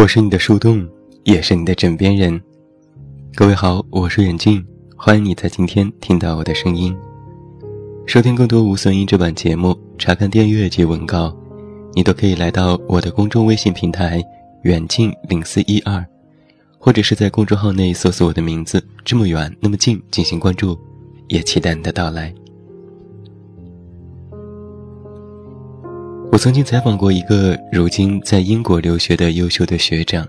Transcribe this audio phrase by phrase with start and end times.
[0.00, 0.88] 我是你的树洞，
[1.24, 2.40] 也是你的枕边人。
[3.34, 4.64] 各位好，我是远近，
[4.96, 6.96] 欢迎你在今天听到我的声音。
[8.06, 11.36] 收听更多无损音质版节目，查看订阅及文稿，
[11.94, 14.22] 你都可以来到我的公众微信平台
[14.62, 16.06] “远近零四一二”，
[16.78, 20.78] 或者是在公众号内搜索我的名字“这么远那么近”进行关注，
[21.26, 22.32] 也期待你的到来。
[26.30, 30.28] 我曾经采访过一个如今在英国留学的优秀的学长。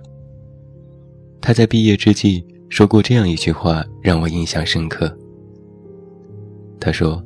[1.41, 5.15] 他在毕业之际说过这样一句话，让我印象深刻。
[6.79, 7.23] 他说：“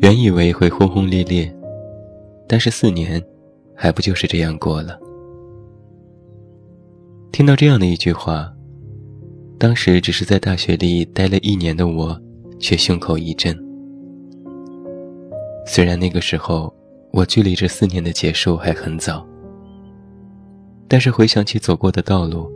[0.00, 1.52] 原以为会轰轰烈烈，
[2.48, 3.22] 但是四年，
[3.74, 4.98] 还不就是这样过了？”
[7.32, 8.50] 听到这样的一句话，
[9.58, 12.18] 当时只是在大学里待了一年的我，
[12.58, 13.54] 却胸口一震。
[15.66, 16.72] 虽然那个时候。
[17.12, 19.26] 我距离这四年的结束还很早，
[20.88, 22.50] 但是回想起走过的道路，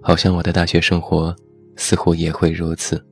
[0.00, 1.36] 好像我的大学生活
[1.76, 3.04] 似乎也会如此。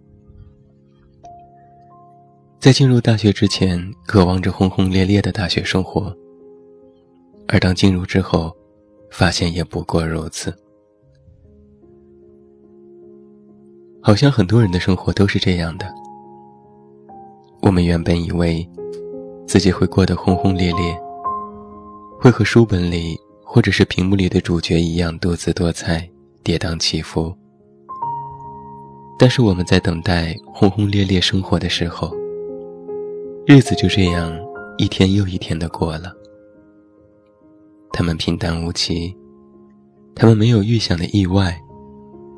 [2.59, 6.17] 在进入大学之前，渴望着轰轰烈烈的大学生活，
[7.47, 8.51] 而当进入之后，
[9.11, 10.51] 发现也不过如此。
[14.01, 15.87] 好像很多人的生活都是这样的。
[17.61, 18.67] 我们原本以为。
[19.55, 21.01] 自己会过得轰轰烈烈，
[22.19, 26.11] 会和书本里或者是屏幕里的主角一样多姿多彩、
[26.43, 27.33] 跌宕起伏。
[29.17, 32.11] 但是我们在等待轰轰烈烈生活的时候，
[33.47, 34.37] 日子就这样
[34.77, 36.13] 一天又一天的过了。
[37.93, 39.17] 他们平淡无奇，
[40.17, 41.57] 他们没有预想的意外，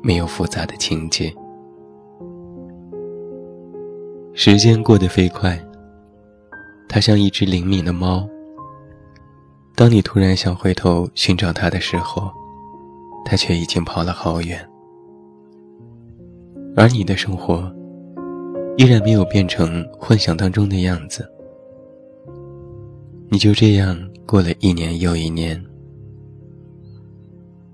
[0.03, 1.33] 没有复杂的情节。
[4.35, 5.59] 时间过得飞快。
[6.87, 8.27] 它像一只灵敏的猫。
[9.75, 12.31] 当你突然想回头寻找它的时候，
[13.25, 14.67] 它却已经跑了好远。
[16.75, 17.71] 而你的生活，
[18.77, 21.29] 依然没有变成幻想当中的样子。
[23.29, 23.95] 你就这样
[24.25, 25.63] 过了一年又一年。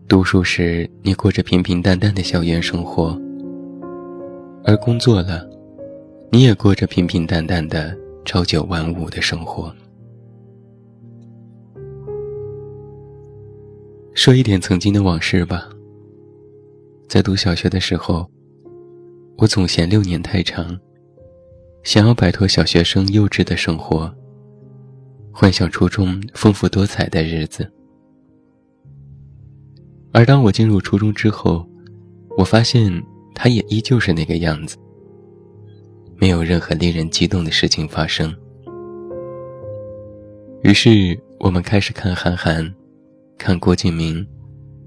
[0.08, 3.18] 读书时，你过着平平淡淡的校园生活；
[4.66, 5.48] 而工作了，
[6.30, 7.96] 你也过着平平淡淡的。
[8.26, 9.74] 朝九晚五的生活。
[14.14, 15.70] 说一点曾经的往事吧。
[17.10, 18.30] 在读小学的时候，
[19.38, 20.80] 我总嫌六年太长，
[21.84, 24.12] 想要摆脱小学生幼稚的生活，
[25.32, 27.70] 幻想初中丰富多彩的日子。
[30.14, 31.68] 而当我进入初中之后，
[32.38, 33.04] 我发现
[33.36, 34.78] 它也依旧是那个样子。
[36.18, 38.34] 没有任何令人激动的事情发生。
[40.64, 42.74] 于是我们开始看韩寒，
[43.38, 44.26] 看郭敬明，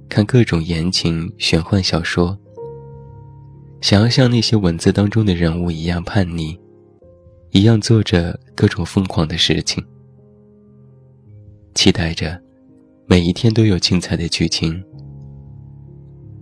[0.08, 2.38] 看各种言情玄幻小说。
[3.82, 6.58] 想要像那些文字当中的人物一样叛逆，
[7.50, 9.84] 一样做着各种疯狂的事情，
[11.74, 12.40] 期待着
[13.06, 14.82] 每一天都有精彩的剧情，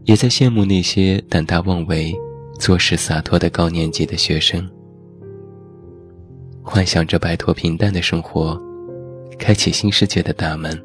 [0.05, 2.15] 也在羡慕那些胆大妄为、
[2.61, 4.71] 做事洒脱的高年级的学生。
[6.67, 8.59] 幻想着摆脱平淡的生活，
[9.39, 10.83] 开启新世界的大门。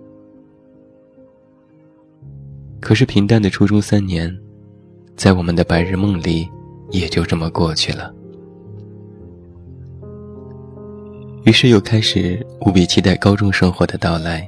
[2.81, 4.38] 可是平淡的初中三年，
[5.16, 6.50] 在我们的白日梦里，
[6.91, 8.13] 也就这么过去了。
[11.45, 14.47] 于是又开始无比期待高中生活的到来，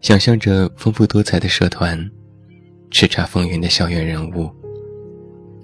[0.00, 1.98] 想象着丰富多彩的社团，
[2.90, 4.50] 叱咤风云的校园人物，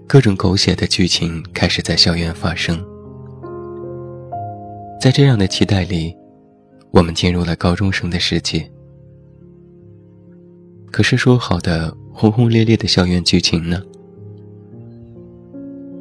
[0.06, 2.91] 各种狗血的剧情开始在校园发生。
[5.02, 6.16] 在这样的期待里，
[6.92, 8.64] 我们进入了高中生的世界。
[10.92, 13.82] 可是说好的轰轰烈烈的校园剧情呢？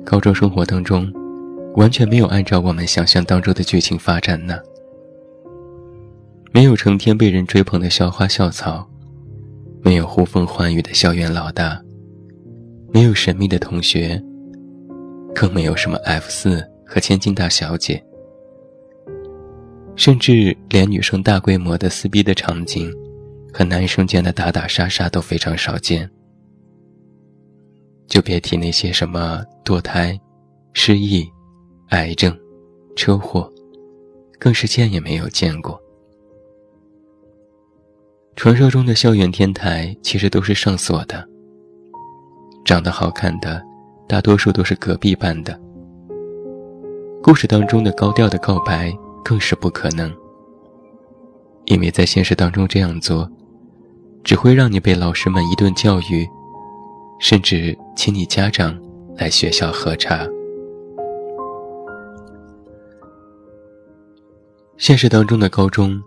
[0.05, 1.11] 高中生活当中，
[1.77, 4.59] 完全没有按照我们想象当中的剧情发展呢。
[6.51, 8.87] 没有成天被人追捧的校花校草，
[9.81, 11.81] 没有呼风唤雨的校园老大，
[12.93, 14.21] 没有神秘的同学，
[15.33, 17.99] 更没有什么 F 四和千金大小姐。
[19.95, 22.91] 甚至连女生大规模的撕逼的场景，
[23.53, 26.09] 和男生间的打打杀杀都非常少见，
[28.07, 30.19] 就别提那些什么堕胎、
[30.73, 31.29] 失忆、
[31.89, 32.35] 癌症、
[32.95, 33.51] 车祸，
[34.39, 35.79] 更是见也没有见过。
[38.35, 41.23] 传说中的校园天台其实都是上锁的，
[42.65, 43.61] 长得好看的
[44.07, 45.59] 大多数都是隔壁班的。
[47.21, 48.91] 故事当中的高调的告白。
[49.23, 50.13] 更是不可能，
[51.65, 53.29] 因为在现实当中这样做，
[54.23, 56.27] 只会让你被老师们一顿教育，
[57.19, 58.77] 甚至请你家长
[59.15, 60.27] 来学校喝茶。
[64.77, 66.01] 现实当中的高中，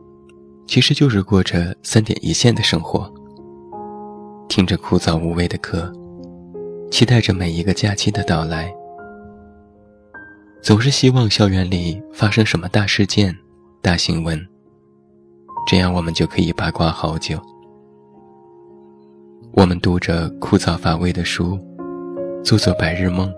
[0.67, 3.09] 其实就是过着三点一线的生活，
[4.49, 5.93] 听着枯燥无味的课，
[6.91, 8.75] 期待着每一个假期的到来，
[10.65, 13.37] 总是希望校园里发生什么大事件、
[13.83, 14.43] 大新闻，
[15.67, 17.39] 这样我们就可以八卦好久。
[19.53, 21.59] 我们读着枯燥乏味的书，
[22.43, 23.31] 做做白日梦，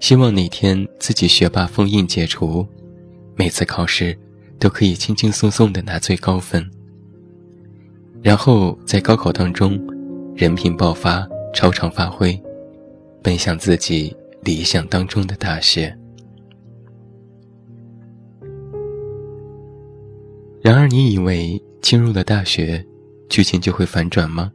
[0.00, 2.66] 希望哪天自己学霸封印解除。
[3.36, 4.18] 每次考试
[4.58, 6.68] 都可以轻轻松松的拿最高分，
[8.20, 9.80] 然后在高考当中
[10.34, 12.36] 人品爆发，超常发挥，
[13.22, 14.12] 奔向自己
[14.44, 15.96] 理想当中的大学。
[20.60, 22.84] 然而，你以为进入了大学，
[23.28, 24.52] 剧情就会反转吗？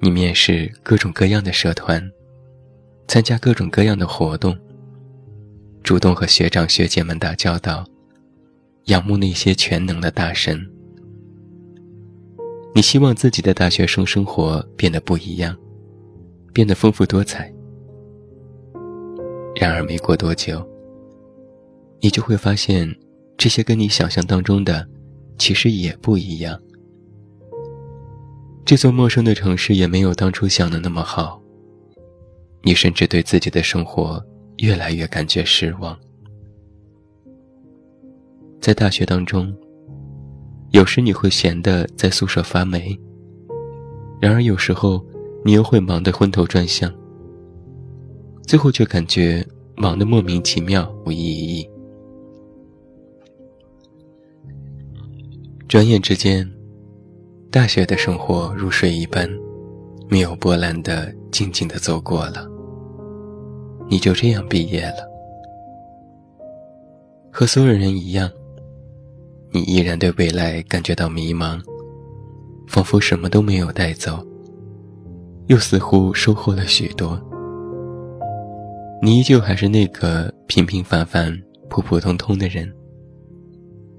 [0.00, 2.10] 你面试各种各样的社团，
[3.08, 4.56] 参加各种各样的活动。
[5.82, 7.84] 主动和学长学姐们打交道，
[8.86, 10.60] 仰慕那些全能的大神。
[12.74, 15.56] 你希望自己的大学生生活变得不一样，
[16.52, 17.52] 变得丰富多彩。
[19.58, 20.64] 然而没过多久，
[22.00, 22.94] 你就会发现，
[23.36, 24.86] 这些跟你想象当中的，
[25.38, 26.60] 其实也不一样。
[28.64, 31.42] 这座陌生的城市也没有当初想的那么好。
[32.62, 34.24] 你甚至对自己的生活。
[34.60, 35.94] 越来越感觉失望。
[38.58, 39.54] 在大学当中，
[40.70, 42.98] 有时你会闲得在宿舍发霉，
[44.18, 45.04] 然而有时候
[45.44, 46.90] 你又会忙得昏头转向，
[48.46, 49.44] 最后却感觉
[49.74, 51.68] 忙得莫名其妙、无意义。
[55.66, 56.48] 转眼之间，
[57.50, 59.28] 大学的生活如水一般，
[60.08, 62.48] 没有波澜的静静的走过了。
[63.88, 65.08] 你就这样毕业了，
[67.32, 68.30] 和所有人一样，
[69.50, 71.60] 你依然对未来感觉到迷茫，
[72.68, 74.24] 仿佛什么都没有带走，
[75.48, 77.20] 又似乎收获了许多。
[79.02, 81.38] 你依旧还是那个平平凡凡、
[81.68, 82.72] 普普通通的人，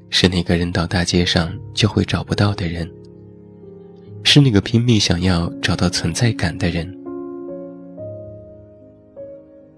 [0.10, 2.90] 是那个人到大街上就会找不到的人，
[4.24, 6.92] 是那个拼命想要找到存在感的人。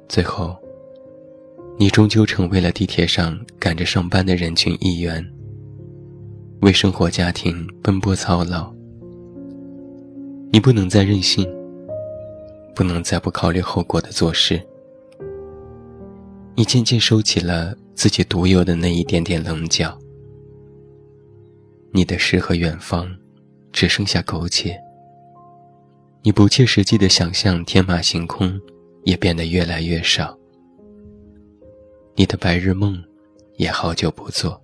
[0.08, 0.58] 最后，
[1.78, 5.24] 你终究成为了地铁上赶着上班的人群一员，
[6.62, 8.74] 为生活家庭奔波操劳。
[10.52, 11.48] 你不能再任性，
[12.74, 14.60] 不能再不考虑后果的做事。
[16.60, 19.98] 你渐渐收起了自己独有的那一点点棱角，
[21.94, 23.10] 你的诗和远方，
[23.72, 24.78] 只剩下苟且。
[26.22, 28.60] 你不切实际的想象天马行空。
[29.06, 30.38] 也变得越来越少。
[32.16, 33.02] 你的白日梦，
[33.56, 34.62] 也好久不做。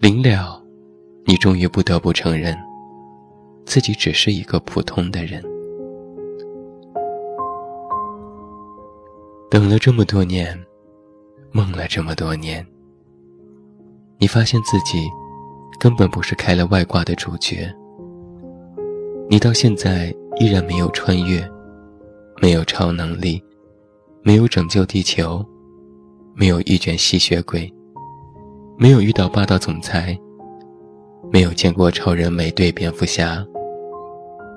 [0.00, 0.62] 临了，
[1.24, 2.54] 你终于不得不承认，
[3.64, 5.42] 自己只是一个普通的人。
[9.50, 10.56] 等了这么多年，
[11.50, 12.64] 梦了这么多年，
[14.18, 15.08] 你发现自己
[15.80, 17.68] 根本不是开了外挂的主角。
[19.28, 21.46] 你到现在依然没有穿越。
[22.42, 23.42] 没有超能力，
[24.22, 25.44] 没有拯救地球，
[26.34, 27.70] 没有遇见吸血鬼，
[28.78, 30.18] 没有遇到霸道总裁，
[31.30, 33.44] 没有见过超人美队蝙蝠侠，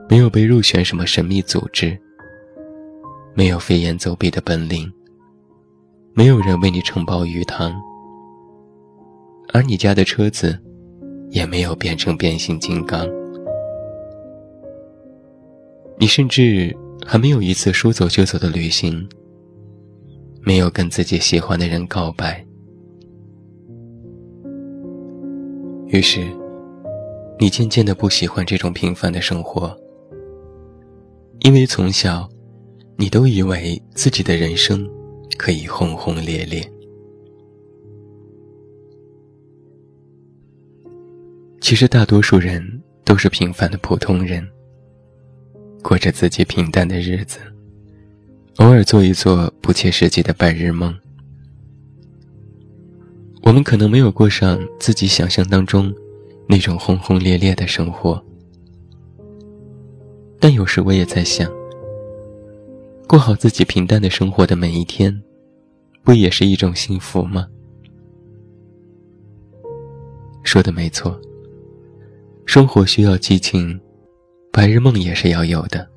[0.07, 1.99] 没有被入选什么神秘组织，
[3.33, 4.91] 没有飞檐走壁的本领，
[6.13, 7.73] 没有人为你承包鱼塘，
[9.53, 10.57] 而你家的车子
[11.29, 13.07] 也没有变成变形金刚，
[15.97, 16.75] 你甚至。
[17.05, 19.05] 还没有一次说走就走的旅行，
[20.41, 22.41] 没有跟自己喜欢的人告白，
[25.87, 26.25] 于是，
[27.37, 29.77] 你渐渐的不喜欢这种平凡的生活，
[31.39, 32.29] 因为从小，
[32.95, 34.87] 你都以为自己的人生
[35.37, 36.61] 可以轰轰烈烈。
[41.59, 44.47] 其实，大多数人都是平凡的普通人。
[45.81, 47.39] 过着自己平淡的日子，
[48.57, 50.97] 偶尔做一做不切实际的白日梦。
[53.41, 55.93] 我们可能没有过上自己想象当中
[56.47, 58.23] 那种轰轰烈烈的生活，
[60.39, 61.51] 但有时我也在想，
[63.07, 65.21] 过好自己平淡的生活的每一天，
[66.03, 67.47] 不也是一种幸福吗？
[70.43, 71.19] 说的没错，
[72.45, 73.79] 生活需要激情，
[74.51, 75.87] 白日梦也是要有的。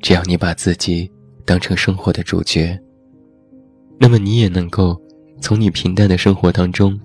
[0.00, 1.10] 只要你把自己
[1.44, 2.78] 当成生活的主角，
[3.98, 5.00] 那么你也能够
[5.40, 6.98] 从你平淡的生活当中，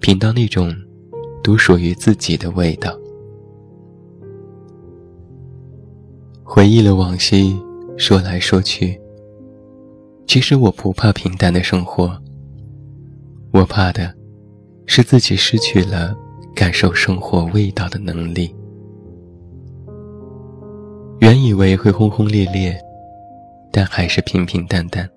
[0.00, 0.74] 品到那种
[1.42, 2.96] 独属于自己的味道。
[6.54, 7.60] 回忆了往昔，
[7.96, 8.96] 说来说去，
[10.24, 12.16] 其实我不怕平淡的生活。
[13.50, 14.14] 我怕的，
[14.86, 16.16] 是自己失去了
[16.54, 18.54] 感受生活味道的能力。
[21.18, 22.80] 原以为会轰轰烈烈，
[23.72, 25.10] 但还是平平淡淡。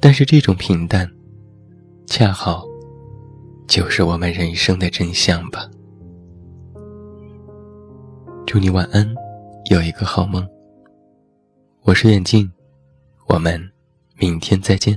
[0.00, 1.08] 但是这种平淡，
[2.08, 2.64] 恰好，
[3.68, 5.70] 就是我们人生的真相吧。
[8.44, 9.14] 祝你晚安，
[9.68, 10.46] 有一个好梦。
[11.82, 12.48] 我是眼镜，
[13.26, 13.60] 我们
[14.14, 14.96] 明天再见。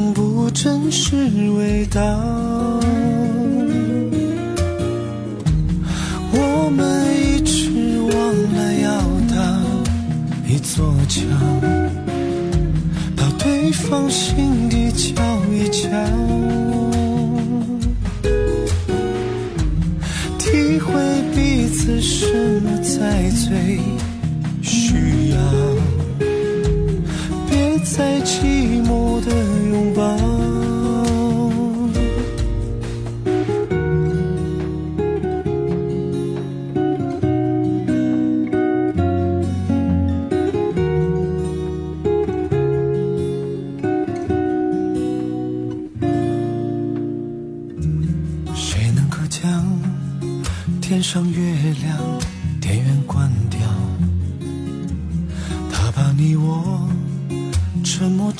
[0.53, 1.15] 真实
[1.57, 2.01] 味道。
[6.33, 8.13] 我们一直忘
[8.53, 9.35] 了要搭
[10.47, 11.21] 一座桥，
[13.15, 15.89] 到对方心底瞧一瞧，
[20.37, 20.93] 体会
[21.33, 23.79] 彼此什么才最。
[24.61, 25.37] 需要，
[27.49, 28.21] 别再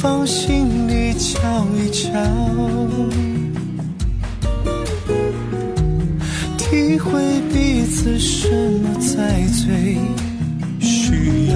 [0.00, 2.08] 放心里瞧一瞧，
[6.56, 7.20] 体会
[7.52, 8.48] 彼此什
[8.80, 9.98] 么才最
[10.80, 11.54] 需要。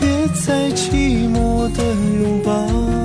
[0.00, 1.82] 别再寂寞的
[2.22, 2.99] 拥抱。